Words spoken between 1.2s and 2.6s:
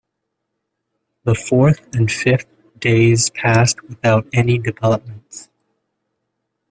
The fourth and fifth